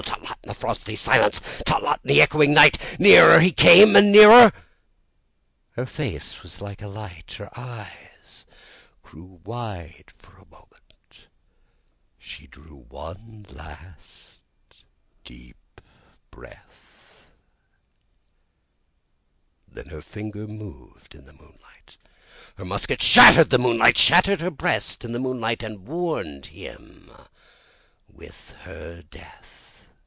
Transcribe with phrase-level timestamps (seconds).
[0.03, 1.39] Tlot tlot, in the frosty silence!
[1.63, 2.97] Tlot tlot, in the echoing night!
[2.99, 4.51] Nearer he came and nearer!
[5.73, 7.33] Her face was like a light!
[7.37, 8.45] Her eyes
[9.03, 11.27] grew wide for a moment,
[12.17, 14.41] she drew one last
[15.23, 15.79] deep
[16.31, 17.29] breath,
[19.67, 21.97] Then her finger moved in the moonlight
[22.55, 27.11] Her musket shattered the moonlight Shattered her breast in the moonlight and warned him
[28.09, 29.37] with her death.